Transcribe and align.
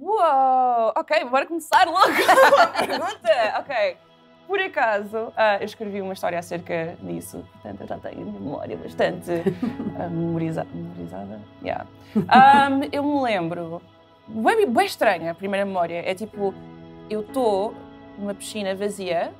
Uou! 0.00 0.92
Ok, 0.96 1.24
bora 1.24 1.46
começar 1.46 1.86
logo 1.86 1.98
a 2.60 2.66
pergunta. 2.78 3.58
Ok. 3.58 3.96
Por 4.46 4.60
acaso, 4.60 5.32
ah, 5.36 5.58
eu 5.58 5.64
escrevi 5.66 6.00
uma 6.00 6.14
história 6.14 6.38
acerca 6.38 6.96
disso, 7.02 7.44
portanto 7.52 7.82
eu 7.82 7.86
já 7.86 7.98
tenho 7.98 8.24
memória 8.24 8.78
bastante 8.78 9.30
ah, 9.98 10.08
memoriza 10.08 10.66
memorizada. 10.72 11.38
Yeah. 11.62 11.86
Um, 12.16 12.88
eu 12.90 13.02
me 13.02 13.20
lembro, 13.20 13.82
bem, 14.26 14.66
bem 14.66 14.86
estranha 14.86 15.32
a 15.32 15.34
primeira 15.34 15.66
memória, 15.66 16.02
é 16.02 16.14
tipo, 16.14 16.54
eu 17.10 17.20
estou 17.20 17.74
numa 18.16 18.32
piscina 18.32 18.74
vazia 18.74 19.34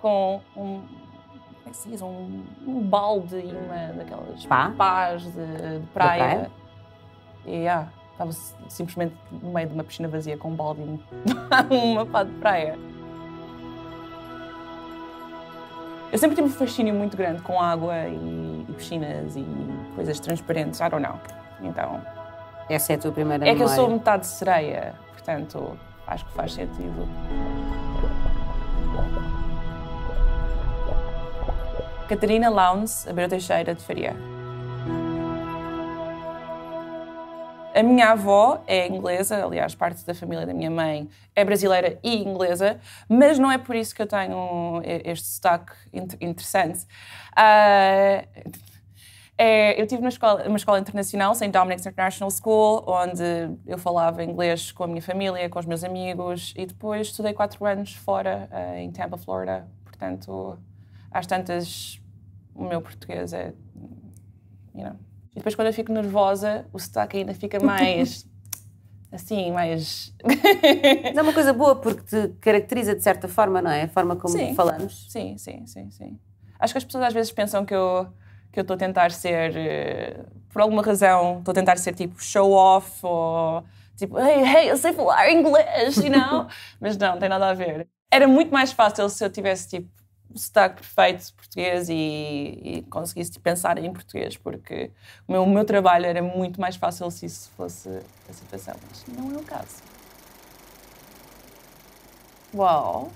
com 0.00 0.40
um, 0.56 0.80
como 0.82 1.66
é 1.66 1.70
que 1.70 1.76
se 1.76 1.88
diz, 1.88 2.02
um, 2.02 2.42
um 2.66 2.80
balde 2.80 3.36
e 3.36 3.52
uma 3.52 3.92
daquelas 3.92 4.44
Pá? 4.46 4.72
pás 4.76 5.22
de, 5.22 5.30
de 5.30 5.86
praia. 5.94 6.24
praia? 6.24 6.50
E 7.46 7.50
yeah, 7.52 7.88
estava 8.22 8.32
simplesmente 8.68 9.14
no 9.30 9.52
meio 9.52 9.68
de 9.68 9.74
uma 9.74 9.84
piscina 9.84 10.08
vazia 10.08 10.36
com 10.36 10.50
um 10.50 10.54
balde 10.54 10.82
uma 11.70 12.06
pá 12.06 12.22
de 12.24 12.32
praia. 12.32 12.78
Eu 16.10 16.18
sempre 16.18 16.36
tive 16.36 16.48
um 16.48 16.50
fascínio 16.50 16.94
muito 16.94 17.16
grande 17.16 17.40
com 17.42 17.60
água 17.60 18.06
e, 18.06 18.66
e 18.68 18.72
piscinas 18.76 19.34
e 19.34 19.44
coisas 19.94 20.20
transparentes, 20.20 20.78
I 20.80 20.90
don't 20.90 21.02
know. 21.02 21.18
Então, 21.62 22.02
Essa 22.68 22.92
é 22.92 22.96
a 22.96 22.98
tua 22.98 23.12
primeira 23.12 23.44
é 23.44 23.54
que 23.54 23.62
eu 23.62 23.68
memória. 23.68 23.76
sou 23.76 23.90
metade 23.90 24.26
sereia, 24.26 24.94
portanto, 25.12 25.78
acho 26.06 26.26
que 26.26 26.32
faz 26.32 26.52
sentido. 26.52 27.08
Catarina 32.08 32.50
Lowndes 32.50 33.08
Abreu 33.08 33.26
Teixeira 33.26 33.74
de 33.74 33.82
Faria. 33.82 34.14
A 37.82 37.84
minha 37.84 38.10
avó 38.12 38.62
é 38.68 38.86
inglesa, 38.86 39.44
aliás, 39.44 39.74
parte 39.74 40.06
da 40.06 40.14
família 40.14 40.46
da 40.46 40.54
minha 40.54 40.70
mãe 40.70 41.08
é 41.34 41.44
brasileira 41.44 41.98
e 42.00 42.22
inglesa, 42.22 42.78
mas 43.08 43.40
não 43.40 43.50
é 43.50 43.58
por 43.58 43.74
isso 43.74 43.92
que 43.92 44.00
eu 44.00 44.06
tenho 44.06 44.80
este 44.84 45.26
sotaque 45.26 45.72
int- 45.92 46.16
interessante. 46.20 46.86
Ah, 47.34 48.24
é, 49.36 49.80
eu 49.82 49.84
tive 49.88 50.00
na 50.00 50.10
escola, 50.10 50.46
uma 50.46 50.56
escola 50.56 50.78
internacional, 50.78 51.34
St. 51.34 51.48
Dominic's 51.50 51.84
International 51.84 52.30
School, 52.30 52.84
onde 52.86 53.58
eu 53.66 53.76
falava 53.78 54.22
inglês 54.22 54.70
com 54.70 54.84
a 54.84 54.86
minha 54.86 55.02
família, 55.02 55.50
com 55.50 55.58
os 55.58 55.66
meus 55.66 55.82
amigos, 55.82 56.54
e 56.56 56.64
depois 56.64 57.08
estudei 57.08 57.32
quatro 57.32 57.64
anos 57.66 57.94
fora, 57.96 58.48
eh, 58.52 58.82
em 58.82 58.92
Tampa, 58.92 59.16
Florida. 59.18 59.66
Portanto, 59.84 60.56
às 61.10 61.26
tantas, 61.26 62.00
o 62.54 62.62
meu 62.62 62.80
português 62.80 63.32
é. 63.32 63.52
You 64.72 64.84
know. 64.84 65.11
E 65.32 65.36
depois, 65.36 65.54
quando 65.54 65.68
eu 65.68 65.72
fico 65.74 65.92
nervosa, 65.92 66.66
o 66.72 66.78
sotaque 66.78 67.18
ainda 67.18 67.34
fica 67.34 67.58
mais. 67.64 68.26
assim, 69.10 69.50
mais. 69.50 70.14
Mas 70.22 71.16
é 71.16 71.22
uma 71.22 71.32
coisa 71.32 71.52
boa 71.52 71.76
porque 71.76 72.02
te 72.02 72.28
caracteriza 72.40 72.94
de 72.94 73.02
certa 73.02 73.28
forma, 73.28 73.60
não 73.62 73.70
é? 73.70 73.82
A 73.84 73.88
forma 73.88 74.16
como 74.16 74.36
Sim. 74.36 74.54
falamos. 74.54 75.06
Sim, 75.08 75.36
sim, 75.38 75.66
sim, 75.66 75.90
sim. 75.90 76.18
Acho 76.58 76.74
que 76.74 76.78
as 76.78 76.84
pessoas 76.84 77.04
às 77.04 77.14
vezes 77.14 77.32
pensam 77.32 77.64
que 77.64 77.74
eu 77.74 78.06
que 78.52 78.60
eu 78.60 78.62
estou 78.62 78.74
a 78.74 78.78
tentar 78.78 79.10
ser, 79.12 79.56
eh, 79.56 80.20
por 80.52 80.60
alguma 80.60 80.82
razão, 80.82 81.38
estou 81.38 81.52
a 81.52 81.54
tentar 81.54 81.78
ser 81.78 81.94
tipo 81.94 82.22
show 82.22 82.52
off 82.52 82.98
ou 83.02 83.64
tipo, 83.96 84.18
hey, 84.18 84.44
hey, 84.44 84.68
eu 84.70 84.76
sei 84.76 84.92
falar 84.92 85.30
inglês, 85.30 85.96
you 85.96 86.10
know? 86.10 86.46
Mas 86.78 86.98
não, 86.98 87.18
tem 87.18 87.30
nada 87.30 87.48
a 87.48 87.54
ver. 87.54 87.88
Era 88.10 88.28
muito 88.28 88.52
mais 88.52 88.70
fácil 88.70 89.08
se 89.08 89.24
eu 89.24 89.30
tivesse 89.30 89.68
tipo 89.70 89.88
o 90.34 90.38
sotaque 90.38 90.76
perfeito 90.76 91.26
de 91.26 91.32
português 91.32 91.88
e, 91.88 91.94
e 91.94 92.86
conseguisse 92.90 93.38
pensar 93.38 93.78
em 93.78 93.92
português, 93.92 94.36
porque 94.36 94.90
o 95.26 95.32
meu, 95.32 95.42
o 95.42 95.48
meu 95.48 95.64
trabalho 95.64 96.06
era 96.06 96.22
muito 96.22 96.60
mais 96.60 96.76
fácil 96.76 97.10
se 97.10 97.26
isso 97.26 97.50
fosse 97.56 97.88
a 98.28 98.32
situação, 98.32 98.74
mas 98.88 99.04
não 99.16 99.32
é 99.32 99.40
o 99.40 99.42
caso. 99.44 99.82
Uau! 102.54 103.10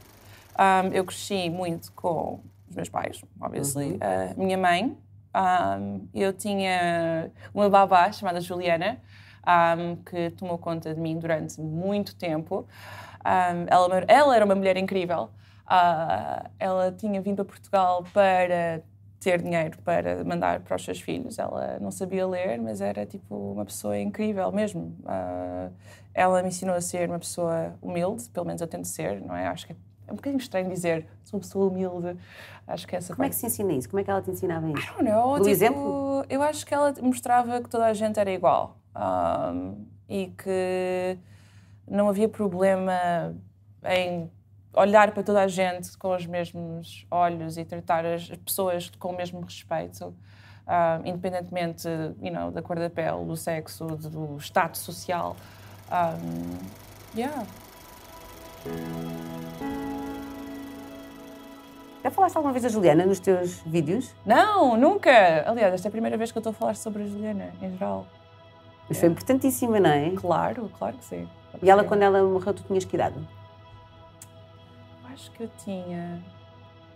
Um, 0.59 0.89
eu 0.93 1.05
cresci 1.05 1.51
muito 1.51 1.93
com 1.93 2.41
os 2.69 2.75
meus 2.75 2.89
pais, 2.89 3.23
obviously. 3.41 3.99
A 4.01 4.35
minha 4.35 4.57
mãe, 4.57 4.97
um, 5.35 6.09
eu 6.15 6.33
tinha 6.33 7.31
uma 7.53 7.69
babá 7.69 8.11
chamada 8.11 8.41
Juliana, 8.41 8.99
um, 9.79 9.97
que 9.97 10.31
tomou 10.31 10.57
conta 10.59 10.95
de 10.95 11.01
mim 11.01 11.19
durante 11.19 11.61
muito 11.61 12.17
tempo. 12.17 12.67
Um, 13.25 13.67
ela, 13.69 14.05
ela 14.09 14.37
era 14.37 14.45
uma 14.45 14.55
mulher 14.55 14.77
incrível. 14.77 15.31
Ah, 15.67 16.51
ela 16.59 16.93
tinha 16.93 17.21
vindo 17.21 17.37
para 17.37 17.45
Portugal 17.45 18.05
para 18.13 18.83
ter 19.19 19.43
dinheiro 19.43 19.79
para 19.83 20.23
mandar 20.25 20.61
para 20.61 20.77
os 20.77 20.85
seus 20.85 21.01
filhos. 21.01 21.39
Ela 21.39 21.79
não 21.81 21.91
sabia 21.91 22.27
ler, 22.27 22.61
mas 22.61 22.81
era 22.81 23.05
tipo 23.05 23.35
uma 23.53 23.65
pessoa 23.65 23.99
incrível 23.99 24.53
mesmo. 24.53 24.97
Ah, 25.05 25.69
ela 26.15 26.43
me 26.43 26.49
ensinou 26.49 26.75
a 26.77 26.81
ser 26.81 27.09
uma 27.09 27.19
pessoa 27.19 27.75
humilde, 27.83 28.29
pelo 28.31 28.47
menos 28.47 28.61
eu 28.61 28.69
tento 28.69 28.87
ser, 28.87 29.21
não 29.21 29.35
é? 29.35 29.47
Acho 29.49 29.67
que 29.67 29.73
é 30.07 30.13
um 30.13 30.17
bocadinho 30.17 30.39
estranho 30.41 30.69
dizer 30.71 31.07
sou 31.25 31.39
uma 31.39 31.41
pessoa 31.43 31.67
humilde. 31.69 32.17
Acho 32.67 32.87
que 32.87 32.95
essa 32.97 33.13
Como 33.15 33.25
é 33.25 33.29
que 33.29 33.35
parte- 33.35 33.41
se 33.41 33.47
ensina 33.47 33.73
isso? 33.73 33.89
Como 33.89 34.01
é 34.01 34.05
que 34.05 34.11
ela 34.11 34.23
te 34.23 34.31
ensinava 34.31 34.69
isso? 34.71 34.79
I 34.83 34.87
don't 34.93 35.03
know, 35.05 35.33
Do 35.33 35.37
tipo, 35.39 35.51
exemplo? 35.51 36.25
Eu 36.29 36.43
acho 36.43 36.65
que 36.65 36.73
ela 36.73 36.95
mostrava 37.03 37.61
que 37.61 37.69
toda 37.69 37.87
a 37.87 37.93
gente 37.95 38.19
era 38.21 38.31
igual 38.31 38.77
um, 38.95 39.85
e 40.09 40.29
que 40.29 41.19
não 41.89 42.09
havia 42.09 42.29
problema 42.29 43.35
em 43.85 44.31
olhar 44.77 45.11
para 45.13 45.23
toda 45.23 45.43
a 45.43 45.49
gente 45.49 45.97
com 45.99 46.15
os 46.15 46.27
mesmos 46.27 47.07
olhos 47.11 47.57
e 47.57 47.65
tratar 47.65 48.05
as 48.05 48.29
pessoas 48.45 48.91
com 48.99 49.09
o 49.09 49.17
mesmo 49.17 49.41
respeito, 49.41 50.15
um, 50.67 51.07
independentemente 51.07 51.89
you 52.21 52.33
know, 52.33 52.51
da 52.51 52.63
cor 52.63 52.79
da 52.79 52.91
pele, 52.91 53.25
do 53.25 53.37
sexo, 53.37 53.87
do 53.87 54.37
status 54.39 54.81
social. 54.83 55.35
Um, 55.91 57.19
yeah. 57.19 57.47
Já 62.05 62.11
falaste 62.11 62.37
alguma 62.37 62.53
vez 62.53 62.63
da 62.63 62.69
Juliana 62.69 63.05
nos 63.05 63.19
teus 63.19 63.61
vídeos? 63.63 64.15
Não, 64.25 64.77
nunca! 64.77 65.11
Aliás, 65.49 65.75
esta 65.75 65.89
é 65.89 65.91
a 65.91 65.93
primeira 65.93 66.17
vez 66.17 66.31
que 66.31 66.39
eu 66.39 66.41
estou 66.41 66.51
a 66.51 66.55
falar 66.55 66.77
sobre 66.77 67.03
a 67.03 67.07
Juliana, 67.07 67.53
em 67.61 67.73
geral. 67.73 68.07
Mas 68.89 69.01
foi 69.01 69.09
importantíssima, 69.09 69.81
não 69.81 69.91
é? 69.91 70.13
Claro, 70.15 70.71
claro 70.79 70.97
que 70.99 71.05
sim. 71.05 71.29
E 71.63 71.71
ela, 71.71 71.83
Sim. 71.83 71.89
quando 71.89 72.03
ela 72.03 72.23
morreu, 72.23 72.55
tu 72.55 72.63
tinhas 72.63 72.85
que 72.85 72.95
idade? 72.95 73.17
Acho 75.17 75.31
que 75.31 75.45
eu 75.45 75.51
tinha 75.65 76.23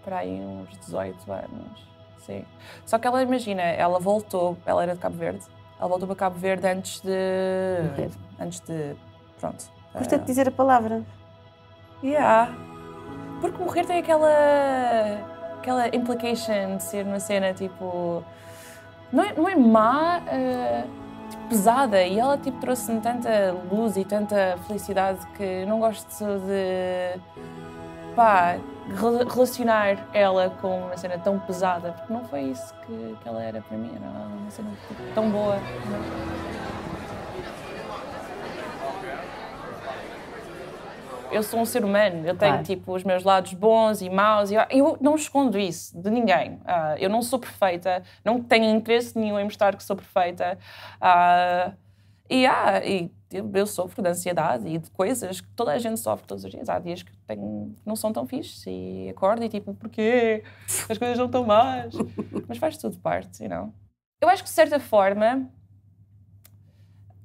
para 0.04 0.18
aí 0.18 0.30
uns 0.30 0.68
18 0.78 1.32
anos. 1.32 1.88
Sim. 2.18 2.44
Só 2.84 2.98
que 2.98 3.06
ela, 3.06 3.22
imagina, 3.22 3.62
ela 3.62 3.98
voltou, 3.98 4.58
ela 4.66 4.82
era 4.82 4.94
de 4.94 5.00
Cabo 5.00 5.16
Verde, 5.16 5.44
ela 5.78 5.88
voltou 5.88 6.06
para 6.06 6.16
Cabo 6.16 6.38
Verde 6.38 6.66
antes 6.66 7.00
de. 7.00 7.88
Morrer. 7.88 8.10
Antes 8.38 8.60
de. 8.60 8.94
Pronto. 9.40 9.64
Custa-te 9.94 10.24
dizer 10.26 10.48
a 10.48 10.50
palavra. 10.50 11.02
Yeah. 12.02 12.54
Porque 13.40 13.62
morrer 13.62 13.86
tem 13.86 14.00
aquela. 14.00 14.28
aquela 15.58 15.88
implication 15.88 16.76
de 16.76 16.82
ser 16.82 17.06
uma 17.06 17.18
cena 17.18 17.54
tipo. 17.54 18.22
Não 19.10 19.24
é, 19.24 19.32
não 19.32 19.48
é 19.48 19.56
má, 19.56 20.22
eh, 20.28 20.84
tipo, 21.30 21.48
pesada. 21.48 22.04
E 22.04 22.18
ela 22.18 22.36
tipo, 22.36 22.60
trouxe-me 22.60 23.00
tanta 23.00 23.56
luz 23.72 23.96
e 23.96 24.04
tanta 24.04 24.58
felicidade 24.66 25.26
que 25.28 25.64
não 25.64 25.80
gosto 25.80 26.24
de. 26.24 27.18
Relacionar 29.28 30.08
ela 30.12 30.50
com 30.60 30.86
uma 30.86 30.96
cena 30.96 31.18
tão 31.18 31.38
pesada. 31.38 31.92
Porque 31.92 32.12
não 32.12 32.24
foi 32.24 32.42
isso 32.42 32.74
que, 32.86 33.16
que 33.22 33.28
ela 33.28 33.42
era 33.42 33.60
para 33.60 33.76
mim. 33.76 33.92
Era 33.94 34.06
uma 34.06 34.50
cena 34.50 34.70
tão 35.14 35.30
boa. 35.30 35.58
eu 41.32 41.42
sou 41.42 41.60
um 41.60 41.64
ser 41.64 41.84
humano, 41.84 42.26
eu 42.26 42.36
tenho 42.36 42.62
tipo 42.62 42.94
os 42.94 43.04
meus 43.04 43.22
lados 43.22 43.54
bons 43.54 44.02
e 44.02 44.10
maus 44.10 44.50
e 44.50 44.54
eu, 44.54 44.62
eu 44.70 44.98
não 45.00 45.14
escondo 45.14 45.58
isso 45.58 45.96
de 45.98 46.10
ninguém. 46.10 46.58
Ah, 46.64 46.96
eu 46.98 47.08
não 47.08 47.22
sou 47.22 47.38
perfeita, 47.38 48.02
não 48.24 48.42
tenho 48.42 48.64
interesse 48.76 49.18
nenhum 49.18 49.38
em 49.38 49.44
mostrar 49.44 49.74
que 49.76 49.82
sou 49.82 49.96
perfeita. 49.96 50.58
Ah, 51.00 51.72
e, 52.28 52.46
ah, 52.46 52.82
e 52.84 53.10
eu, 53.32 53.50
eu 53.54 53.66
sofro 53.66 54.02
de 54.02 54.08
ansiedade 54.08 54.66
e 54.68 54.78
de 54.78 54.90
coisas 54.90 55.40
que 55.40 55.48
toda 55.50 55.72
a 55.72 55.78
gente 55.78 55.98
sofre 56.00 56.26
todos 56.26 56.44
os 56.44 56.50
dias. 56.50 56.68
Há 56.68 56.78
dias 56.78 57.02
que, 57.02 57.12
tenho, 57.26 57.74
não 57.86 57.94
são 57.96 58.12
tão 58.12 58.26
fixes 58.26 58.64
e 58.66 59.08
acordo 59.10 59.44
e 59.44 59.48
tipo, 59.48 59.74
porquê? 59.74 60.42
As 60.88 60.98
coisas 60.98 61.16
não 61.18 61.26
estão 61.26 61.44
más. 61.44 61.94
Mas 62.48 62.58
faz 62.58 62.76
tudo 62.76 62.98
parte, 62.98 63.42
you 63.44 63.48
know? 63.48 63.72
Eu 64.20 64.28
acho 64.28 64.42
que 64.42 64.48
de 64.48 64.54
certa 64.54 64.78
forma 64.80 65.48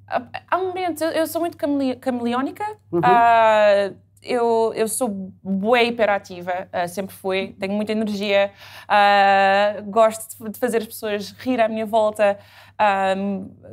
há- 0.07 0.57
momentos, 0.57 1.02
eu, 1.02 1.10
eu 1.10 1.28
sou 1.28 1.42
muito 1.42 1.57
camele- 1.57 1.96
cameleónica. 1.98 2.63
Ah, 3.04 3.92
eu, 4.22 4.72
eu 4.75 4.88
sou 4.88 5.31
bué 5.44 5.84
hiperativa, 5.86 6.68
ah, 6.72 6.88
sempre 6.88 7.13
fui, 7.16 7.56
tenho 7.60 7.74
muita 7.74 7.92
energia, 7.92 8.51
ah, 8.88 9.81
gosto 9.86 10.50
de- 10.50 10.58
fazer 10.58 10.78
as 10.78 10.88
pessoas 10.88 11.31
rir 11.31 11.60
à 11.62 11.68
minha 11.68 11.86
volta, 11.86 12.38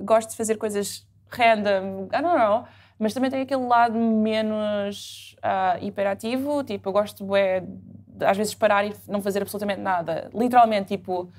gosto 0.05 0.31
de 0.31 0.37
fazer 0.37 0.57
coisas 0.57 1.07
random, 1.37 2.09
I 2.13 2.23
don't 2.23 2.39
know, 2.39 2.65
mas 2.99 3.15
também 3.15 3.31
tenho 3.31 3.43
aquele 3.43 3.67
lado 3.67 3.99
menos 3.99 5.37
ah, 5.43 5.79
hiperativo, 5.81 6.63
tipo, 6.65 6.89
eu 6.89 6.93
gosto 6.93 7.25
bué 7.25 7.61
de, 7.61 8.25
às 8.25 8.37
vezes 8.37 8.55
parar 8.55 8.85
e 8.87 8.95
não 9.09 9.21
fazer 9.23 9.43
absolutamente 9.43 9.81
nada, 9.81 10.31
literalmente, 10.35 10.89
tipo, 10.97 11.31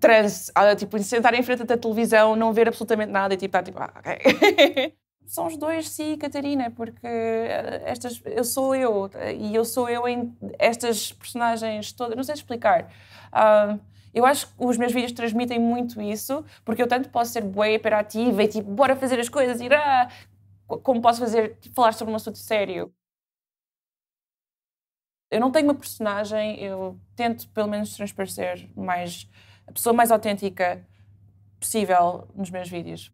transe, 0.00 0.50
ah, 0.54 0.74
tipo, 0.74 0.98
sentar 0.98 1.34
em 1.34 1.42
frente 1.42 1.64
da 1.64 1.76
televisão, 1.76 2.36
não 2.36 2.52
ver 2.52 2.68
absolutamente 2.68 3.12
nada 3.12 3.34
e 3.34 3.36
tipo, 3.36 3.56
estar 3.56 3.62
tipo, 3.62 3.78
ah, 3.80 3.92
ok. 3.96 4.94
são 5.26 5.46
os 5.46 5.56
dois, 5.56 5.88
sim, 5.88 6.16
Catarina, 6.16 6.70
porque 6.70 7.06
eh, 7.06 7.82
estas, 7.84 8.22
eu 8.24 8.44
sou 8.44 8.74
eu 8.74 9.10
e 9.36 9.54
eu 9.54 9.64
sou 9.64 9.88
eu 9.88 10.06
em 10.08 10.36
estas 10.58 11.12
personagens 11.12 11.92
todas. 11.92 12.16
Não 12.16 12.22
sei 12.24 12.34
explicar. 12.34 12.88
Uh, 13.32 13.78
eu 14.16 14.24
acho 14.24 14.46
que 14.46 14.54
os 14.56 14.78
meus 14.78 14.92
vídeos 14.92 15.12
transmitem 15.12 15.60
muito 15.60 16.00
isso, 16.00 16.42
porque 16.64 16.80
eu 16.80 16.88
tanto 16.88 17.10
posso 17.10 17.32
ser 17.32 17.42
boa 17.42 17.68
hiperativa 17.68 18.42
e 18.42 18.48
tipo, 18.48 18.70
bora 18.70 18.96
fazer 18.96 19.20
as 19.20 19.28
coisas, 19.28 19.60
ir 19.60 19.74
ah, 19.74 20.08
como 20.66 21.02
posso 21.02 21.20
fazer, 21.20 21.58
falar 21.74 21.92
sobre 21.92 22.14
um 22.14 22.16
assunto 22.16 22.38
sério. 22.38 22.90
Eu 25.30 25.38
não 25.38 25.52
tenho 25.52 25.66
uma 25.66 25.74
personagem, 25.74 26.58
eu 26.62 26.98
tento 27.14 27.46
pelo 27.50 27.68
menos 27.68 27.94
transparecer 27.94 28.70
mais 28.74 29.28
a 29.66 29.72
pessoa 29.72 29.92
mais 29.92 30.10
autêntica 30.10 30.82
possível 31.60 32.26
nos 32.34 32.48
meus 32.48 32.70
vídeos. 32.70 33.12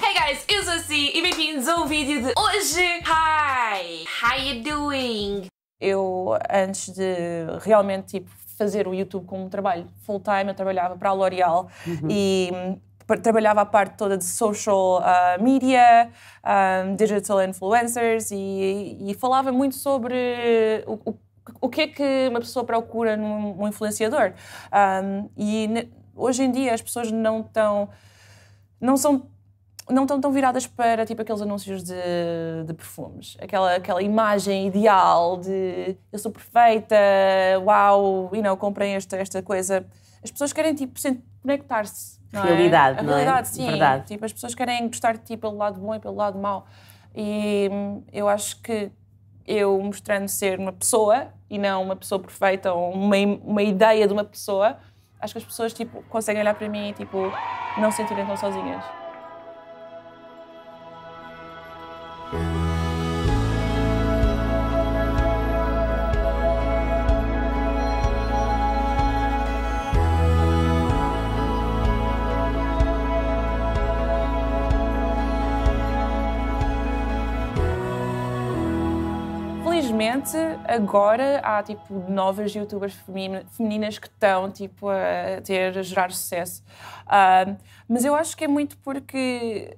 Hey 0.00 0.14
guys, 0.14 0.44
eu 0.48 0.62
sou 0.62 0.74
a 0.74 0.78
Si 0.78 1.10
e 1.12 1.20
bem-vindos 1.20 1.66
ao 1.66 1.88
vídeo 1.88 2.22
de 2.22 2.32
hoje. 2.38 3.02
Hi, 3.04 4.04
how 4.22 4.38
you 4.38 4.62
doing? 4.62 5.48
Eu, 5.80 6.38
antes 6.48 6.94
de 6.94 7.58
realmente 7.60 8.20
tipo, 8.20 8.43
fazer 8.56 8.86
o 8.86 8.94
YouTube 8.94 9.26
como 9.26 9.44
um 9.44 9.48
trabalho 9.48 9.86
full-time, 10.02 10.48
eu 10.48 10.54
trabalhava 10.54 10.96
para 10.96 11.10
a 11.10 11.12
L'Oréal 11.12 11.68
uhum. 11.86 12.08
e 12.08 12.50
hum, 12.52 12.78
trabalhava 13.22 13.60
a 13.60 13.66
parte 13.66 13.96
toda 13.96 14.16
de 14.16 14.24
social 14.24 15.00
uh, 15.00 15.42
media, 15.42 16.10
um, 16.86 16.96
digital 16.96 17.42
influencers 17.42 18.30
e, 18.30 18.98
e, 19.00 19.14
falava 19.14 19.52
muito 19.52 19.74
sobre 19.74 20.14
o, 20.86 21.10
o, 21.10 21.18
o, 21.60 21.68
que 21.68 21.82
é 21.82 21.86
que 21.86 22.28
uma 22.30 22.40
pessoa 22.40 22.64
procura 22.64 23.16
num, 23.16 23.54
num 23.54 23.68
influenciador. 23.68 24.32
Um, 24.72 25.28
e 25.36 25.68
ne, 25.68 25.92
hoje 26.16 26.44
em 26.44 26.50
dia 26.50 26.72
as 26.72 26.80
pessoas 26.80 27.10
não 27.12 27.40
estão 27.40 27.90
não 28.80 28.96
são 28.96 29.26
não 29.90 30.04
estão 30.04 30.20
tão 30.20 30.32
viradas 30.32 30.66
para 30.66 31.04
tipo 31.04 31.20
aqueles 31.20 31.42
anúncios 31.42 31.82
de, 31.82 31.94
de 32.66 32.72
perfumes, 32.72 33.36
aquela 33.40 33.76
aquela 33.76 34.02
imagem 34.02 34.66
ideal 34.66 35.36
de 35.36 35.96
eu 36.10 36.18
sou 36.18 36.32
perfeita, 36.32 36.96
uau, 37.62 38.30
e 38.32 38.40
não 38.40 38.56
comprem 38.56 38.94
esta 38.94 39.16
esta 39.16 39.42
coisa. 39.42 39.86
As 40.22 40.30
pessoas 40.30 40.52
querem 40.52 40.74
tipo 40.74 40.98
conectar-se, 41.42 42.18
não 42.32 42.42
realidade, 42.42 43.00
é? 43.00 43.02
Não 43.02 43.12
é? 43.12 43.16
realidade, 43.16 43.48
é? 43.48 43.50
sim. 43.50 43.66
Verdade. 43.66 44.06
Tipo 44.06 44.24
as 44.24 44.32
pessoas 44.32 44.54
querem 44.54 44.86
gostar 44.86 45.12
de 45.12 45.24
ti 45.24 45.36
pelo 45.36 45.56
lado 45.56 45.78
bom 45.78 45.94
e 45.94 46.00
pelo 46.00 46.14
lado 46.14 46.38
mau. 46.38 46.66
E 47.14 47.68
hum, 47.70 48.02
eu 48.12 48.26
acho 48.26 48.60
que 48.62 48.90
eu 49.46 49.78
mostrando 49.80 50.28
ser 50.28 50.58
uma 50.58 50.72
pessoa 50.72 51.28
e 51.50 51.58
não 51.58 51.82
uma 51.82 51.94
pessoa 51.94 52.18
perfeita 52.18 52.72
ou 52.72 52.92
uma, 52.92 53.16
uma 53.44 53.62
ideia 53.62 54.06
de 54.06 54.12
uma 54.12 54.24
pessoa, 54.24 54.78
acho 55.20 55.34
que 55.34 55.38
as 55.38 55.44
pessoas 55.44 55.74
tipo 55.74 56.02
conseguem 56.08 56.40
olhar 56.40 56.54
para 56.54 56.68
mim 56.68 56.88
e 56.88 56.92
tipo 56.94 57.18
não 57.78 57.90
se 57.90 57.98
sentirem 57.98 58.24
tão 58.24 58.36
sozinhas. 58.36 59.03
Felizmente 79.84 80.36
agora 80.66 81.40
há 81.40 81.62
tipo 81.62 82.10
novas 82.10 82.54
youtubers 82.54 82.94
femininas 83.56 83.98
que 83.98 84.06
estão 84.06 84.50
tipo 84.50 84.88
a 84.88 85.40
ter 85.42 85.76
a 85.76 85.82
gerar 85.82 86.10
sucesso. 86.10 86.62
Uh, 87.06 87.56
mas 87.88 88.04
eu 88.04 88.14
acho 88.14 88.36
que 88.36 88.44
é 88.44 88.48
muito 88.48 88.78
porque 88.78 89.76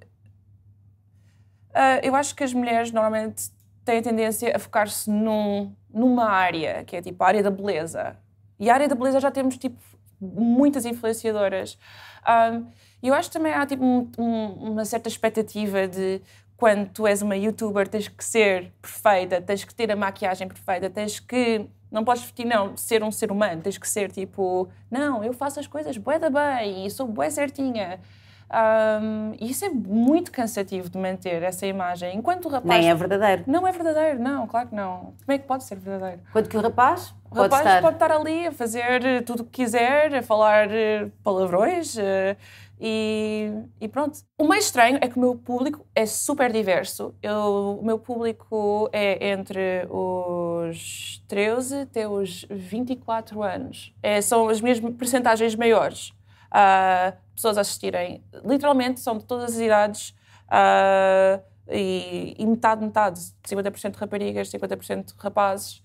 uh, 1.70 2.00
eu 2.02 2.14
acho 2.14 2.34
que 2.36 2.44
as 2.44 2.52
mulheres 2.54 2.92
normalmente 2.92 3.50
têm 3.84 3.98
a 3.98 4.02
tendência 4.02 4.54
a 4.54 4.58
focar-se 4.58 5.10
num, 5.10 5.74
numa 5.92 6.28
área 6.28 6.84
que 6.84 6.96
é 6.96 7.02
tipo 7.02 7.22
a 7.24 7.26
área 7.26 7.42
da 7.42 7.50
beleza. 7.50 8.16
E 8.58 8.70
a 8.70 8.74
área 8.74 8.88
da 8.88 8.94
beleza 8.94 9.18
já 9.20 9.30
temos 9.30 9.58
tipo 9.58 9.78
muitas 10.20 10.84
influenciadoras. 10.84 11.76
Uh, 12.22 12.66
eu 13.02 13.12
acho 13.12 13.28
que 13.28 13.36
também 13.36 13.52
há 13.52 13.66
tipo 13.66 13.84
um, 13.84 14.10
um, 14.18 14.72
uma 14.72 14.84
certa 14.84 15.08
expectativa 15.08 15.86
de 15.86 16.22
quando 16.56 16.88
tu 16.88 17.06
és 17.06 17.20
uma 17.22 17.36
youtuber, 17.36 17.86
tens 17.86 18.08
que 18.08 18.24
ser 18.24 18.72
perfeita, 18.80 19.40
tens 19.40 19.64
que 19.64 19.74
ter 19.74 19.90
a 19.92 19.96
maquiagem 19.96 20.48
perfeita, 20.48 20.88
tens 20.88 21.20
que. 21.20 21.66
Não 21.90 22.04
podes 22.04 22.32
não, 22.44 22.76
ser 22.76 23.02
um 23.02 23.12
ser 23.12 23.30
humano, 23.30 23.62
tens 23.62 23.78
que 23.78 23.88
ser 23.88 24.10
tipo, 24.10 24.68
não, 24.90 25.22
eu 25.22 25.32
faço 25.32 25.60
as 25.60 25.68
coisas 25.68 25.96
bué 25.96 26.18
da 26.18 26.28
bem 26.28 26.84
e 26.84 26.90
sou 26.90 27.06
bué 27.06 27.30
certinha. 27.30 28.00
Um, 28.48 29.32
e 29.40 29.50
isso 29.50 29.64
é 29.64 29.68
muito 29.68 30.30
cansativo 30.30 30.88
de 30.88 30.96
manter 30.96 31.42
essa 31.42 31.66
imagem. 31.66 32.16
Enquanto 32.16 32.46
o 32.46 32.48
rapaz. 32.48 32.80
Nem 32.80 32.88
é 32.88 32.94
verdadeiro. 32.94 33.44
Não 33.46 33.66
é 33.66 33.72
verdadeiro, 33.72 34.20
não, 34.20 34.46
claro 34.46 34.68
que 34.68 34.74
não. 34.74 35.14
Como 35.24 35.32
é 35.32 35.38
que 35.38 35.46
pode 35.46 35.64
ser 35.64 35.76
verdadeiro? 35.76 36.22
Quanto 36.32 36.48
que 36.48 36.56
o 36.56 36.60
rapaz. 36.60 37.14
O 37.24 37.34
pode 37.34 37.42
rapaz 37.42 37.66
estar... 37.66 37.82
pode 37.82 37.96
estar 37.96 38.12
ali 38.12 38.46
a 38.46 38.52
fazer 38.52 39.24
tudo 39.24 39.40
o 39.40 39.44
que 39.44 39.64
quiser, 39.64 40.14
a 40.14 40.22
falar 40.22 40.70
eh, 40.70 41.08
palavrões. 41.24 41.96
Uh, 41.96 42.36
e, 42.80 43.50
e, 43.80 43.88
pronto. 43.88 44.18
O 44.38 44.44
mais 44.44 44.66
estranho 44.66 44.98
é 45.00 45.08
que 45.08 45.16
o 45.16 45.20
meu 45.20 45.34
público 45.34 45.84
é 45.94 46.04
super 46.04 46.52
diverso. 46.52 47.14
Eu, 47.22 47.78
o 47.80 47.84
meu 47.84 47.98
público 47.98 48.88
é 48.92 49.30
entre 49.30 49.86
os 49.90 51.22
13 51.26 51.80
até 51.80 52.06
os 52.06 52.46
24 52.50 53.42
anos. 53.42 53.94
É, 54.02 54.20
são 54.20 54.48
as 54.48 54.60
minhas 54.60 54.78
percentagens 54.78 55.54
maiores. 55.54 56.12
Uh, 56.46 57.16
pessoas 57.34 57.58
a 57.58 57.60
assistirem. 57.60 58.24
Literalmente 58.44 59.00
são 59.00 59.18
de 59.18 59.24
todas 59.24 59.54
as 59.54 59.60
idades. 59.60 60.10
Uh, 60.46 61.42
e, 61.68 62.34
e, 62.38 62.46
metade, 62.46 62.84
metade. 62.84 63.20
50% 63.44 63.96
raparigas, 63.96 64.48
50% 64.50 65.14
rapazes. 65.18 65.82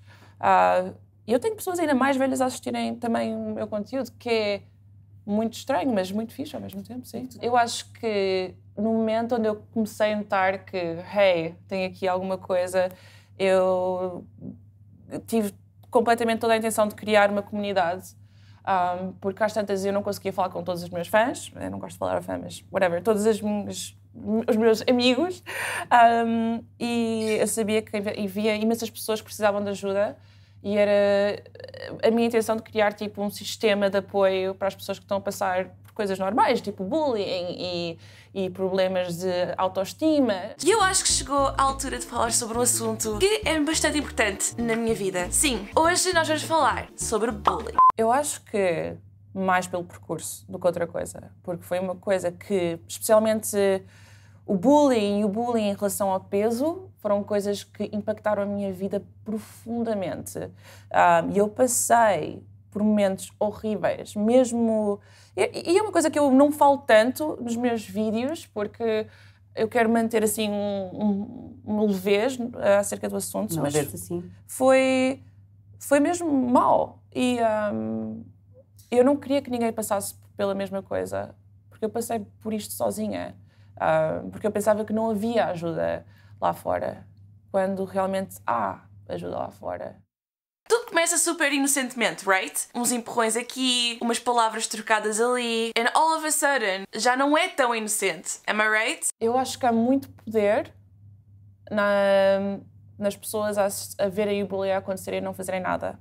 E 1.25 1.33
eu 1.33 1.39
tenho 1.39 1.55
pessoas 1.55 1.79
ainda 1.79 1.95
mais 1.95 2.17
velhas 2.17 2.41
a 2.41 2.45
assistirem 2.45 2.95
também 2.95 3.35
o 3.35 3.53
meu 3.53 3.67
conteúdo, 3.67 4.11
que 4.19 4.29
é 4.29 4.61
muito 5.25 5.53
estranho, 5.53 5.93
mas 5.93 6.11
muito 6.11 6.33
fixe 6.33 6.55
ao 6.55 6.61
mesmo 6.61 6.83
tempo, 6.83 7.05
sim. 7.05 7.27
Eu 7.41 7.55
acho 7.55 7.91
que 7.93 8.53
no 8.75 8.93
momento 8.93 9.35
onde 9.35 9.47
eu 9.47 9.63
comecei 9.71 10.13
a 10.13 10.17
notar 10.17 10.65
que, 10.65 10.77
hey, 10.77 11.55
tem 11.67 11.85
aqui 11.85 12.07
alguma 12.07 12.37
coisa, 12.37 12.89
eu 13.37 14.25
tive 15.27 15.53
completamente 15.89 16.39
toda 16.39 16.53
a 16.53 16.57
intenção 16.57 16.87
de 16.87 16.95
criar 16.95 17.29
uma 17.29 17.41
comunidade. 17.41 18.15
Um, 18.67 19.13
porque 19.13 19.43
às 19.43 19.53
tantas 19.53 19.83
eu 19.83 19.91
não 19.91 20.03
conseguia 20.03 20.31
falar 20.31 20.49
com 20.49 20.63
todos 20.63 20.83
os 20.83 20.89
meus 20.89 21.07
fãs, 21.07 21.51
eu 21.59 21.71
não 21.71 21.79
gosto 21.79 21.93
de 21.93 21.97
falar 21.97 22.17
a 22.17 22.21
fã, 22.21 22.37
mas 22.37 22.63
whatever, 22.71 23.01
todos 23.01 23.25
os 23.25 23.41
meus, 23.41 23.97
os 24.47 24.55
meus 24.55 24.83
amigos, 24.87 25.43
um, 26.27 26.63
e 26.79 27.37
eu 27.39 27.47
sabia 27.47 27.81
que 27.81 27.97
havia 27.97 28.55
imensas 28.55 28.89
pessoas 28.89 29.19
que 29.19 29.25
precisavam 29.25 29.63
de 29.63 29.69
ajuda 29.69 30.15
e 30.63 30.77
era 30.77 31.41
a 32.03 32.11
minha 32.11 32.27
intenção 32.27 32.55
de 32.55 32.63
criar 32.63 32.93
tipo 32.93 33.21
um 33.21 33.29
sistema 33.29 33.89
de 33.89 33.97
apoio 33.97 34.53
para 34.53 34.67
as 34.67 34.75
pessoas 34.75 34.99
que 34.99 35.05
estão 35.05 35.17
a 35.17 35.21
passar 35.21 35.69
por 35.83 35.93
coisas 35.93 36.17
normais, 36.19 36.61
tipo 36.61 36.83
bullying 36.83 37.55
e, 37.57 37.97
e 38.33 38.49
problemas 38.49 39.17
de 39.17 39.53
autoestima. 39.57 40.35
E 40.63 40.69
eu 40.69 40.81
acho 40.81 41.03
que 41.03 41.09
chegou 41.09 41.47
a 41.57 41.61
altura 41.61 41.97
de 41.97 42.05
falar 42.05 42.31
sobre 42.31 42.57
um 42.57 42.61
assunto 42.61 43.17
que 43.19 43.41
é 43.45 43.59
bastante 43.59 43.97
importante 43.97 44.55
na 44.61 44.75
minha 44.75 44.93
vida. 44.93 45.27
Sim, 45.31 45.67
hoje 45.75 46.13
nós 46.13 46.27
vamos 46.27 46.43
falar 46.43 46.87
sobre 46.95 47.31
bullying. 47.31 47.77
Eu 47.97 48.11
acho 48.11 48.41
que 48.43 48.95
mais 49.33 49.65
pelo 49.65 49.83
percurso 49.83 50.45
do 50.49 50.59
que 50.59 50.67
outra 50.67 50.85
coisa, 50.85 51.31
porque 51.41 51.63
foi 51.63 51.79
uma 51.79 51.95
coisa 51.95 52.31
que, 52.31 52.77
especialmente 52.87 53.81
o 54.45 54.55
bullying 54.55 55.21
e 55.21 55.25
o 55.25 55.29
bullying 55.29 55.69
em 55.69 55.73
relação 55.73 56.09
ao 56.11 56.19
peso 56.19 56.89
foram 56.97 57.23
coisas 57.23 57.63
que 57.63 57.89
impactaram 57.93 58.43
a 58.43 58.45
minha 58.45 58.71
vida 58.71 59.03
profundamente. 59.23 60.39
E 61.33 61.37
eu 61.37 61.47
passei 61.47 62.43
por 62.69 62.81
momentos 62.81 63.31
horríveis, 63.39 64.15
mesmo. 64.15 64.99
E, 65.35 65.77
é 65.77 65.81
uma 65.81 65.91
coisa 65.91 66.09
que 66.09 66.17
eu 66.17 66.31
não 66.31 66.51
falo 66.51 66.79
tanto 66.79 67.37
nos 67.41 67.55
meus 67.55 67.85
vídeos, 67.85 68.45
porque 68.45 69.07
eu 69.55 69.67
quero 69.67 69.89
manter 69.89 70.23
assim 70.23 70.49
um, 70.49 70.89
um, 70.93 71.59
um 71.65 71.85
levez 71.85 72.37
acerca 72.79 73.09
do 73.09 73.17
assunto, 73.17 73.55
não, 73.55 73.63
mas 73.63 73.75
assim. 73.75 74.29
foi 74.47 75.21
foi 75.77 75.99
mesmo 75.99 76.31
mal 76.31 76.99
e 77.13 77.39
um, 77.73 78.23
eu 78.89 79.03
não 79.03 79.17
queria 79.17 79.41
que 79.41 79.49
ninguém 79.49 79.73
passasse 79.73 80.15
pela 80.37 80.53
mesma 80.53 80.81
coisa 80.81 81.35
porque 81.69 81.83
eu 81.83 81.89
passei 81.89 82.19
por 82.39 82.53
isto 82.53 82.73
sozinha 82.73 83.35
uh, 83.77 84.29
porque 84.29 84.47
eu 84.47 84.51
pensava 84.51 84.85
que 84.85 84.93
não 84.93 85.09
havia 85.09 85.45
ajuda 85.47 86.05
lá 86.39 86.53
fora, 86.53 87.05
quando 87.51 87.83
realmente 87.85 88.37
há 88.45 88.81
ajuda 89.07 89.37
lá 89.37 89.51
fora. 89.51 89.97
Tudo 90.67 90.85
começa 90.87 91.17
super 91.17 91.51
inocentemente, 91.51 92.27
right? 92.27 92.67
Uns 92.73 92.91
empurrões 92.91 93.35
aqui, 93.35 93.97
umas 94.01 94.19
palavras 94.19 94.67
trocadas 94.67 95.19
ali, 95.19 95.71
and 95.77 95.89
all 95.93 96.17
of 96.17 96.25
a 96.25 96.31
sudden 96.31 96.85
já 96.95 97.17
não 97.17 97.37
é 97.37 97.49
tão 97.49 97.75
inocente. 97.75 98.39
Am 98.47 98.61
I 98.61 98.69
right? 98.69 99.07
Eu 99.19 99.37
acho 99.37 99.59
que 99.59 99.65
há 99.65 99.71
muito 99.71 100.07
poder 100.09 100.73
na, 101.69 102.59
nas 102.97 103.15
pessoas 103.17 103.57
a, 103.57 103.67
a 104.05 104.07
verem 104.07 104.43
o 104.43 104.47
bullying 104.47 104.71
acontecer 104.71 105.13
e 105.15 105.21
não 105.21 105.33
fazerem 105.33 105.59
nada. 105.59 105.99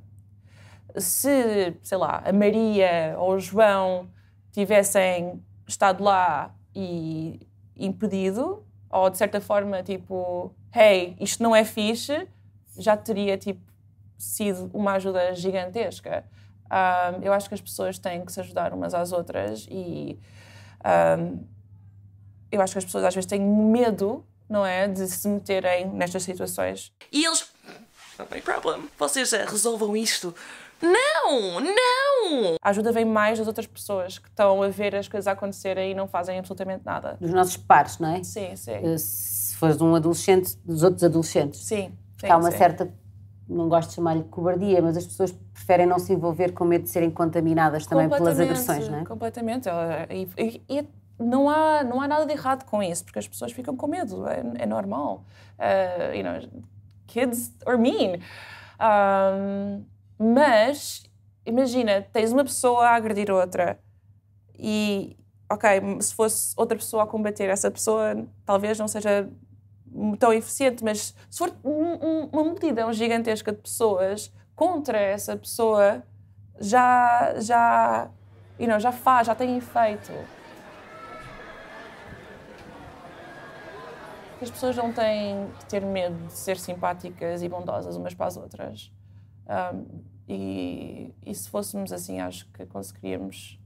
Se, 0.96 1.76
sei 1.82 1.98
lá, 1.98 2.22
a 2.24 2.32
Maria 2.32 3.16
ou 3.18 3.34
o 3.34 3.38
João 3.40 4.08
tivessem 4.52 5.42
estado 5.66 6.02
lá 6.02 6.54
e 6.74 7.40
impedido, 7.84 8.64
ou 8.90 9.08
de 9.08 9.18
certa 9.18 9.40
forma, 9.40 9.82
tipo, 9.82 10.54
hey, 10.74 11.16
isto 11.20 11.42
não 11.42 11.54
é 11.54 11.64
fixe, 11.64 12.28
já 12.76 12.96
teria, 12.96 13.36
tipo, 13.36 13.60
sido 14.18 14.70
uma 14.74 14.92
ajuda 14.92 15.34
gigantesca. 15.34 16.24
Um, 16.70 17.22
eu 17.22 17.32
acho 17.32 17.48
que 17.48 17.54
as 17.54 17.60
pessoas 17.60 17.98
têm 17.98 18.24
que 18.24 18.32
se 18.32 18.40
ajudar 18.40 18.72
umas 18.72 18.94
às 18.94 19.10
outras 19.10 19.66
e 19.68 20.18
um, 21.18 21.44
eu 22.50 22.60
acho 22.60 22.72
que 22.72 22.78
as 22.78 22.84
pessoas 22.84 23.04
às 23.04 23.14
vezes 23.14 23.26
têm 23.26 23.40
medo, 23.40 24.24
não 24.48 24.64
é, 24.64 24.86
de 24.88 25.06
se 25.06 25.28
meterem 25.28 25.88
nestas 25.88 26.22
situações. 26.22 26.92
E 27.10 27.24
eles. 27.24 27.50
Not 28.18 28.32
my 28.34 28.40
problem. 28.40 28.88
Vocês 28.98 29.32
uh, 29.32 29.44
resolvam 29.48 29.96
isto. 29.96 30.34
Não! 30.82 31.60
Não! 31.60 32.09
A 32.62 32.70
ajuda 32.70 32.92
vem 32.92 33.04
mais 33.04 33.38
das 33.38 33.46
outras 33.46 33.66
pessoas 33.66 34.18
que 34.18 34.28
estão 34.28 34.62
a 34.62 34.68
ver 34.68 34.94
as 34.94 35.08
coisas 35.08 35.26
acontecerem 35.26 35.92
e 35.92 35.94
não 35.94 36.06
fazem 36.06 36.38
absolutamente 36.38 36.84
nada. 36.84 37.16
Dos 37.20 37.30
nossos 37.32 37.56
pares, 37.56 37.98
não 37.98 38.10
é? 38.14 38.22
Sim, 38.22 38.54
sim. 38.56 38.72
Eh, 38.72 38.98
Se 38.98 39.56
fores 39.56 39.80
um 39.80 39.94
adolescente, 39.94 40.56
dos 40.64 40.82
outros 40.82 41.04
adolescentes. 41.04 41.60
Sim. 41.64 41.92
sim 42.18 42.28
Há 42.28 42.36
uma 42.36 42.50
sim. 42.50 42.58
certa, 42.58 42.92
não 43.48 43.68
gosto 43.68 43.90
de 43.90 43.94
chamar-lhe 43.96 44.22
cobardia, 44.24 44.80
mas 44.80 44.96
as 44.96 45.06
pessoas 45.06 45.32
preferem 45.52 45.86
não 45.86 45.98
se 45.98 46.12
envolver 46.12 46.52
com 46.52 46.64
medo 46.64 46.84
de 46.84 46.90
serem 46.90 47.10
contaminadas 47.10 47.86
também 47.86 48.08
pelas 48.08 48.38
agressões, 48.40 48.88
não 48.88 48.98
é? 49.00 49.04
Completamente. 49.04 49.68
E, 50.10 50.28
e- 50.38 50.62
e 50.68 50.88
não, 51.18 51.48
há, 51.50 51.82
não 51.84 52.00
há 52.00 52.08
nada 52.08 52.24
de 52.26 52.32
errado 52.32 52.64
com 52.64 52.82
isso, 52.82 53.04
porque 53.04 53.18
as 53.18 53.28
pessoas 53.28 53.52
ficam 53.52 53.76
com 53.76 53.86
medo, 53.86 54.26
é, 54.26 54.42
é 54.60 54.66
normal. 54.66 55.24
Uh, 55.58 56.14
you 56.14 56.22
know, 56.24 56.40
kids 57.06 57.52
are 57.66 57.76
mean. 57.76 58.20
Um, 58.80 59.84
mas, 60.18 61.02
imagina, 61.44 62.02
tens 62.12 62.32
uma 62.32 62.44
pessoa 62.44 62.86
a 62.88 62.94
agredir 62.94 63.30
outra 63.30 63.78
e, 64.58 65.16
ok, 65.50 65.68
se 66.00 66.14
fosse 66.14 66.54
outra 66.56 66.76
pessoa 66.76 67.04
a 67.04 67.06
combater 67.06 67.48
essa 67.48 67.70
pessoa, 67.70 68.26
talvez 68.44 68.78
não 68.78 68.88
seja 68.88 69.28
tão 70.18 70.32
eficiente, 70.32 70.84
mas 70.84 71.14
se 71.28 71.38
for 71.38 71.52
um- 71.64 72.06
um- 72.06 72.28
uma 72.32 72.44
multidão 72.44 72.92
gigantesca 72.92 73.52
de 73.52 73.58
pessoas 73.58 74.32
contra 74.54 74.98
essa 74.98 75.36
pessoa, 75.36 76.02
já, 76.60 77.34
já, 77.40 78.10
you 78.58 78.68
know, 78.68 78.78
já 78.78 78.92
faz, 78.92 79.26
já 79.26 79.34
tem 79.34 79.56
efeito. 79.56 80.12
As 84.42 84.50
pessoas 84.50 84.76
não 84.76 84.92
têm 84.92 85.50
que 85.58 85.66
ter 85.66 85.84
medo 85.84 86.26
de 86.26 86.32
ser 86.32 86.56
simpáticas 86.56 87.42
e 87.42 87.48
bondosas 87.48 87.96
umas 87.96 88.14
para 88.14 88.26
as 88.26 88.36
outras. 88.36 88.90
Um, 89.74 90.02
e, 90.32 91.12
e 91.26 91.34
se 91.34 91.50
fôssemos 91.50 91.92
assim, 91.92 92.20
acho 92.20 92.48
que 92.52 92.64
conseguiríamos 92.64 93.60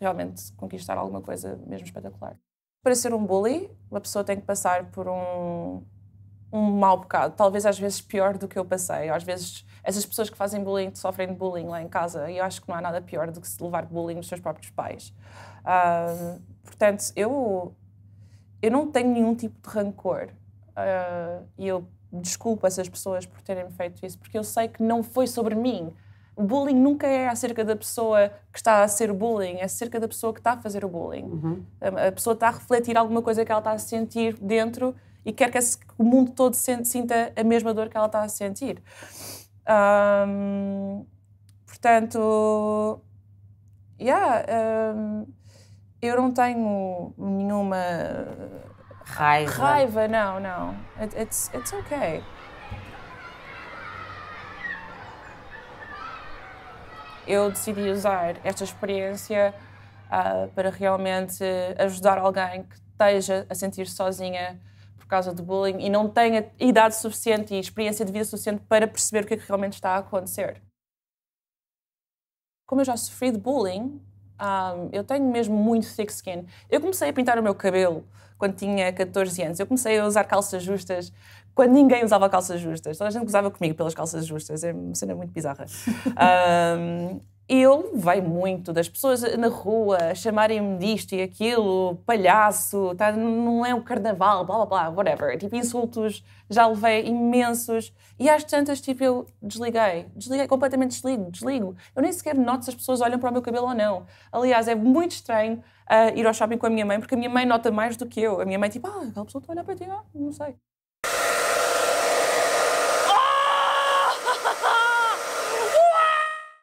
realmente 0.00 0.52
conquistar 0.52 0.96
alguma 0.96 1.20
coisa 1.20 1.56
mesmo 1.66 1.84
espetacular. 1.84 2.36
Para 2.80 2.94
ser 2.94 3.12
um 3.12 3.26
bully, 3.26 3.68
uma 3.90 4.00
pessoa 4.00 4.24
tem 4.24 4.36
que 4.36 4.46
passar 4.46 4.90
por 4.92 5.08
um, 5.08 5.82
um 6.52 6.70
mau 6.70 6.98
bocado, 6.98 7.34
talvez 7.36 7.66
às 7.66 7.76
vezes 7.76 8.00
pior 8.00 8.38
do 8.38 8.46
que 8.46 8.56
eu 8.56 8.64
passei. 8.64 9.10
Às 9.10 9.24
vezes, 9.24 9.66
essas 9.82 10.06
pessoas 10.06 10.30
que 10.30 10.36
fazem 10.36 10.62
bullying 10.62 10.94
sofrem 10.94 11.26
de 11.26 11.34
bullying 11.34 11.66
lá 11.66 11.82
em 11.82 11.88
casa, 11.88 12.30
e 12.30 12.38
eu 12.38 12.44
acho 12.44 12.62
que 12.62 12.68
não 12.68 12.76
há 12.76 12.80
nada 12.80 13.02
pior 13.02 13.28
do 13.32 13.40
que 13.40 13.48
se 13.48 13.60
levar 13.60 13.84
bullying 13.84 14.14
dos 14.16 14.28
seus 14.28 14.40
próprios 14.40 14.70
pais. 14.70 15.12
Ah, 15.64 16.38
portanto, 16.62 17.12
eu, 17.16 17.74
eu 18.62 18.70
não 18.70 18.92
tenho 18.92 19.10
nenhum 19.10 19.34
tipo 19.34 19.60
de 19.60 19.74
rancor. 19.74 20.28
E 21.58 21.66
eu 21.66 21.86
desculpo 22.12 22.66
essas 22.66 22.88
pessoas 22.88 23.26
por 23.26 23.40
terem 23.42 23.70
feito 23.70 24.04
isso, 24.04 24.18
porque 24.18 24.36
eu 24.36 24.44
sei 24.44 24.68
que 24.68 24.82
não 24.82 25.02
foi 25.02 25.26
sobre 25.26 25.54
mim. 25.54 25.92
O 26.36 26.42
bullying 26.42 26.74
nunca 26.74 27.06
é 27.06 27.28
acerca 27.28 27.64
da 27.64 27.76
pessoa 27.76 28.30
que 28.52 28.58
está 28.58 28.82
a 28.82 28.88
ser 28.88 29.12
bullying, 29.12 29.56
é 29.56 29.64
acerca 29.64 30.00
da 30.00 30.08
pessoa 30.08 30.32
que 30.32 30.40
está 30.40 30.52
a 30.52 30.56
fazer 30.56 30.84
o 30.84 30.88
bullying. 30.88 31.28
A 31.80 32.08
a 32.08 32.12
pessoa 32.12 32.34
está 32.34 32.48
a 32.48 32.52
refletir 32.52 32.96
alguma 32.96 33.20
coisa 33.20 33.44
que 33.44 33.52
ela 33.52 33.60
está 33.60 33.72
a 33.72 33.78
sentir 33.78 34.34
dentro 34.40 34.94
e 35.24 35.32
quer 35.32 35.50
que 35.50 35.58
o 35.98 36.04
mundo 36.04 36.32
todo 36.32 36.54
sinta 36.54 37.32
a 37.36 37.44
mesma 37.44 37.74
dor 37.74 37.88
que 37.88 37.96
ela 37.96 38.06
está 38.06 38.22
a 38.22 38.28
sentir. 38.28 38.82
Ahm, 39.66 41.04
portanto, 41.66 43.00
yeah, 44.00 44.44
ahm, 44.48 45.26
eu 46.00 46.16
não 46.16 46.32
tenho 46.32 47.12
nenhuma 47.18 47.76
Raiva. 49.10 49.52
raiva, 49.52 50.08
não, 50.08 50.40
não. 50.40 50.76
It- 51.00 51.16
it's, 51.20 51.50
it's 51.54 51.72
okay. 51.72 52.22
Eu 57.26 57.50
decidi 57.50 57.88
usar 57.90 58.36
esta 58.44 58.64
experiência 58.64 59.54
ah, 60.10 60.48
para 60.54 60.70
realmente 60.70 61.44
ajudar 61.78 62.18
alguém 62.18 62.64
que 62.64 62.74
esteja 62.76 63.46
a 63.48 63.54
sentir-se 63.54 63.94
sozinha 63.94 64.58
por 64.98 65.06
causa 65.06 65.32
do 65.32 65.42
bullying 65.42 65.80
e 65.80 65.88
não 65.90 66.08
tenha 66.08 66.50
idade 66.58 66.96
suficiente 66.96 67.54
e 67.54 67.58
experiência 67.60 68.04
de 68.04 68.12
vida 68.12 68.24
suficiente 68.24 68.62
para 68.68 68.86
perceber 68.88 69.24
o 69.24 69.26
que 69.26 69.34
é 69.34 69.36
que 69.36 69.46
realmente 69.46 69.74
está 69.74 69.90
a 69.90 69.98
acontecer. 69.98 70.60
Como 72.66 72.80
eu 72.80 72.84
já 72.84 72.96
sofri 72.96 73.30
de 73.32 73.38
bullying, 73.38 74.00
ah, 74.38 74.74
eu 74.92 75.04
tenho 75.04 75.24
mesmo 75.30 75.56
muito 75.56 75.86
thick 75.94 76.10
skin. 76.12 76.46
Eu 76.68 76.80
comecei 76.80 77.08
a 77.08 77.12
pintar 77.12 77.38
o 77.38 77.42
meu 77.42 77.54
cabelo 77.54 78.04
quando 78.40 78.56
tinha 78.56 78.90
14 78.92 79.42
anos. 79.42 79.60
Eu 79.60 79.66
comecei 79.66 79.98
a 79.98 80.06
usar 80.06 80.24
calças 80.24 80.62
justas 80.62 81.12
quando 81.54 81.72
ninguém 81.72 82.02
usava 82.04 82.28
calças 82.30 82.58
justas. 82.58 82.96
Toda 82.96 83.08
a 83.08 83.10
gente 83.10 83.24
gozava 83.24 83.50
comigo 83.50 83.74
pelas 83.76 83.94
calças 83.94 84.26
justas. 84.26 84.64
É 84.64 84.72
uma 84.72 84.94
cena 84.94 85.14
muito 85.14 85.30
bizarra. 85.30 85.66
Um, 86.20 87.20
e 87.50 87.62
eu 87.62 87.90
levei 87.92 88.20
muito 88.20 88.72
das 88.72 88.88
pessoas 88.88 89.22
na 89.36 89.48
rua 89.48 90.14
chamarem-me 90.14 90.78
disto 90.78 91.16
e 91.16 91.20
aquilo, 91.20 91.96
palhaço, 92.06 92.94
tá, 92.94 93.10
não 93.10 93.66
é 93.66 93.74
o 93.74 93.82
carnaval, 93.82 94.44
blá 94.44 94.58
blá 94.58 94.66
blá, 94.66 94.88
whatever. 94.90 95.36
Tipo, 95.36 95.56
insultos, 95.56 96.22
já 96.48 96.68
levei 96.68 97.06
imensos. 97.06 97.92
E 98.20 98.30
às 98.30 98.44
tantas, 98.44 98.80
tipo, 98.80 99.02
eu 99.02 99.26
desliguei. 99.42 100.06
Desliguei, 100.14 100.46
completamente 100.46 100.90
desligo, 100.92 101.28
desligo. 101.28 101.74
Eu 101.96 102.02
nem 102.02 102.12
sequer 102.12 102.36
noto 102.36 102.66
se 102.66 102.70
as 102.70 102.76
pessoas 102.76 103.00
olham 103.00 103.18
para 103.18 103.30
o 103.30 103.32
meu 103.32 103.42
cabelo 103.42 103.66
ou 103.66 103.74
não. 103.74 104.06
Aliás, 104.30 104.68
é 104.68 104.76
muito 104.76 105.12
estranho 105.12 105.60
ah, 105.88 106.10
ir 106.10 106.24
ao 106.24 106.32
shopping 106.32 106.56
com 106.56 106.66
a 106.66 106.70
minha 106.70 106.86
mãe, 106.86 107.00
porque 107.00 107.16
a 107.16 107.18
minha 107.18 107.30
mãe 107.30 107.44
nota 107.44 107.72
mais 107.72 107.96
do 107.96 108.06
que 108.06 108.20
eu. 108.20 108.40
A 108.40 108.44
minha 108.44 108.60
mãe, 108.60 108.70
tipo, 108.70 108.86
ah, 108.86 109.02
aquela 109.08 109.26
pessoa 109.26 109.40
está 109.40 109.52
a 109.52 109.54
olhar 109.54 109.64
para 109.64 109.74
ti, 109.74 109.84
ah, 109.90 110.04
não 110.14 110.30
sei. 110.30 110.54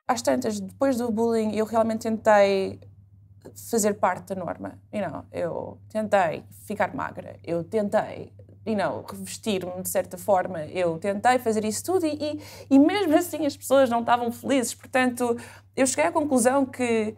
Às 0.08 0.22
tantas, 0.22 0.60
depois 0.60 0.98
do 0.98 1.12
bullying, 1.12 1.56
eu 1.56 1.66
realmente 1.66 2.04
tentei 2.04 2.80
fazer 3.70 3.96
parte 3.96 4.34
da 4.34 4.36
norma. 4.36 4.80
You 4.94 5.10
know, 5.10 5.26
eu 5.32 5.78
tentei 5.90 6.46
ficar 6.66 6.96
magra, 6.96 7.38
eu 7.44 7.64
tentei 7.64 8.32
you 8.68 8.76
know, 8.76 9.06
revestir-me 9.10 9.82
de 9.82 9.88
certa 9.88 10.18
forma, 10.18 10.66
eu 10.66 10.98
tentei 10.98 11.40
fazer 11.40 11.64
isso 11.64 11.84
tudo 11.86 12.06
e, 12.06 12.12
e, 12.12 12.42
e 12.70 12.78
mesmo 12.78 13.16
assim 13.16 13.46
as 13.46 13.56
pessoas 13.56 13.90
não 13.90 14.02
estavam 14.02 14.32
felizes. 14.32 14.74
Portanto, 14.74 15.38
eu 15.76 15.88
cheguei 15.88 16.06
à 16.06 16.12
conclusão 16.12 16.66
que 16.66 17.16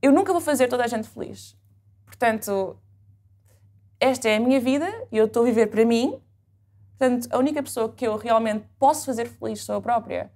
eu 0.00 0.10
nunca 0.10 0.32
vou 0.32 0.40
fazer 0.40 0.68
toda 0.68 0.84
a 0.84 0.86
gente 0.86 1.06
feliz. 1.06 1.54
Portanto, 2.06 2.78
esta 4.00 4.28
é 4.28 4.36
a 4.36 4.40
minha 4.40 4.58
vida 4.58 4.90
e 5.12 5.18
eu 5.18 5.26
estou 5.26 5.42
a 5.42 5.46
viver 5.46 5.66
para 5.66 5.84
mim. 5.84 6.18
Portanto, 6.98 7.28
a 7.30 7.38
única 7.38 7.62
pessoa 7.62 7.92
que 7.92 8.06
eu 8.06 8.16
realmente 8.16 8.66
posso 8.78 9.04
fazer 9.04 9.28
feliz 9.28 9.62
sou 9.62 9.74
eu 9.74 9.82
própria. 9.82 10.32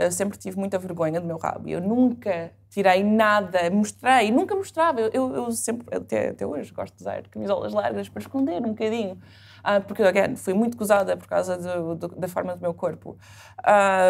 Eu 0.00 0.10
sempre 0.10 0.38
tive 0.38 0.58
muita 0.58 0.78
vergonha 0.78 1.20
do 1.20 1.26
meu 1.26 1.36
rabo. 1.36 1.68
Eu 1.68 1.80
nunca 1.80 2.52
tirei 2.70 3.04
nada, 3.04 3.70
mostrei, 3.70 4.30
nunca 4.30 4.56
mostrava. 4.56 5.00
Eu, 5.00 5.10
eu, 5.12 5.34
eu 5.34 5.52
sempre, 5.52 5.94
até, 5.94 6.30
até 6.30 6.46
hoje, 6.46 6.72
gosto 6.72 6.96
de 6.96 7.02
usar 7.02 7.22
camisolas 7.28 7.72
largas 7.72 8.08
para 8.08 8.20
esconder 8.20 8.62
um 8.64 8.70
bocadinho. 8.70 9.18
Ah, 9.62 9.80
porque, 9.80 10.02
again, 10.02 10.36
fui 10.36 10.54
muito 10.54 10.78
gozada 10.78 11.16
por 11.16 11.26
causa 11.26 11.58
do, 11.58 11.94
do, 11.94 12.08
da 12.08 12.28
forma 12.28 12.56
do 12.56 12.62
meu 12.62 12.72
corpo. 12.72 13.18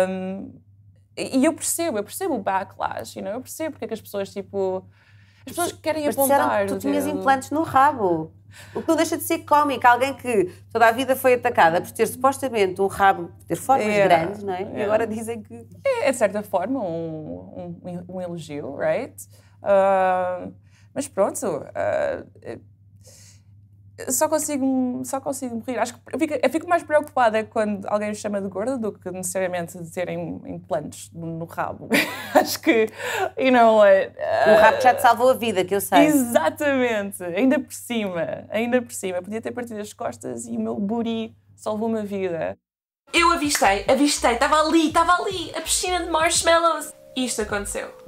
Um, 0.08 0.52
e 1.16 1.44
eu 1.44 1.52
percebo, 1.52 1.98
eu 1.98 2.04
percebo 2.04 2.36
o 2.36 2.38
backlash, 2.38 3.16
you 3.16 3.24
know? 3.24 3.34
eu 3.34 3.40
percebo 3.40 3.72
porque 3.72 3.84
é 3.84 3.88
que 3.88 3.94
as 3.94 4.00
pessoas, 4.00 4.32
tipo... 4.32 4.86
As 5.40 5.56
pessoas 5.56 5.72
querem 5.72 6.06
Mas 6.06 6.16
apontar... 6.16 6.66
que 6.66 6.72
tu 6.72 6.78
tinhas 6.78 7.06
implantes 7.06 7.50
no 7.50 7.62
rabo. 7.62 8.32
O 8.74 8.82
que 8.82 8.88
não 8.88 8.96
deixa 8.96 9.16
de 9.16 9.24
ser 9.24 9.40
cómico. 9.40 9.86
Alguém 9.86 10.14
que 10.14 10.52
toda 10.72 10.86
a 10.86 10.92
vida 10.92 11.14
foi 11.16 11.34
atacada 11.34 11.80
por 11.80 11.90
ter 11.90 12.06
supostamente 12.06 12.80
um 12.80 12.86
rabo, 12.86 13.28
por 13.28 13.44
ter 13.44 13.56
formas 13.56 13.86
grandes, 14.04 14.42
não 14.42 14.52
é? 14.54 14.62
E 14.62 14.82
agora 14.82 15.06
dizem 15.06 15.42
que. 15.42 15.66
é, 15.84 16.10
de 16.10 16.16
certa 16.16 16.42
forma, 16.42 16.80
um, 16.80 17.78
um, 17.84 18.16
um 18.16 18.20
elogio, 18.20 18.76
right? 18.76 19.14
Ah, 19.62 20.48
mas 20.94 21.06
pronto, 21.08 21.38
eu 22.42 22.60
só 24.08 24.28
consigo, 24.28 25.02
só 25.04 25.20
consigo 25.20 25.56
morrer. 25.56 25.78
Acho 25.78 25.94
que 25.94 26.00
eu 26.12 26.18
fico, 26.18 26.34
eu 26.42 26.50
fico 26.50 26.68
mais 26.68 26.82
preocupada 26.82 27.44
quando 27.44 27.86
alguém 27.86 28.08
me 28.08 28.14
chama 28.14 28.40
de 28.40 28.48
gorda 28.48 28.78
do 28.78 28.92
que 28.92 29.10
necessariamente 29.10 29.78
de 29.78 29.90
terem 29.90 30.40
implantes 30.46 31.10
no, 31.12 31.44
rabo. 31.44 31.88
Acho 32.34 32.60
que, 32.60 32.86
you 33.38 33.50
know 33.50 33.78
what? 33.78 34.12
O 34.46 34.60
rabo 34.60 34.80
já 34.80 34.94
te 34.94 35.02
salvou 35.02 35.30
a 35.30 35.34
vida, 35.34 35.64
que 35.64 35.74
eu 35.74 35.80
sei. 35.80 36.06
Exatamente, 36.06 37.22
ainda 37.24 37.58
por 37.58 37.72
cima, 37.72 38.44
ainda 38.50 38.80
por 38.80 38.92
cima. 38.92 39.20
Podia 39.22 39.40
ter 39.40 39.52
partido 39.52 39.80
as 39.80 39.92
costas 39.92 40.46
e 40.46 40.56
o 40.56 40.60
meu 40.60 40.76
booty 40.76 41.34
salvou-me 41.56 41.98
a 42.00 42.04
vida. 42.04 42.56
Eu 43.12 43.32
avistei, 43.32 43.84
avistei, 43.88 44.34
estava 44.34 44.60
ali, 44.60 44.88
estava 44.88 45.20
ali, 45.20 45.50
a 45.56 45.60
piscina 45.60 46.04
de 46.04 46.10
marshmallows. 46.10 46.94
Isto 47.16 47.42
aconteceu. 47.42 47.99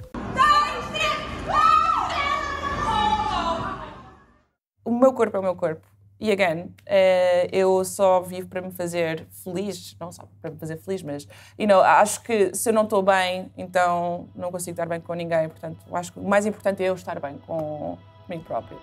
Meu 4.90 5.12
corpo 5.12 5.36
é 5.36 5.40
o 5.40 5.42
meu 5.42 5.54
corpo. 5.54 5.86
E 6.18 6.30
again, 6.30 6.72
eh, 6.86 7.48
eu 7.50 7.84
só 7.84 8.20
vivo 8.20 8.46
para 8.46 8.60
me 8.60 8.70
fazer 8.70 9.26
feliz, 9.42 9.96
não 9.98 10.12
só 10.12 10.22
para 10.40 10.52
me 10.52 10.56
fazer 10.56 10.76
feliz, 10.76 11.02
mas 11.02 11.26
you 11.58 11.66
know, 11.66 11.80
acho 11.80 12.22
que 12.22 12.54
se 12.54 12.70
eu 12.70 12.72
não 12.72 12.84
estou 12.84 13.02
bem, 13.02 13.50
então 13.58 14.28
não 14.32 14.52
consigo 14.52 14.70
estar 14.70 14.86
bem 14.86 15.00
com 15.00 15.14
ninguém. 15.14 15.48
Portanto, 15.48 15.84
acho 15.92 16.12
que 16.12 16.20
o 16.20 16.24
mais 16.24 16.46
importante 16.46 16.82
é 16.82 16.90
eu 16.90 16.94
estar 16.94 17.18
bem 17.18 17.38
com 17.38 17.98
comigo 18.24 18.44
próprio. 18.44 18.78